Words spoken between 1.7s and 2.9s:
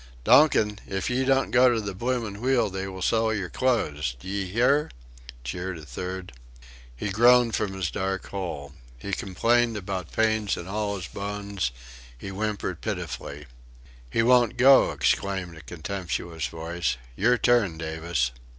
to the bloomin' wheel they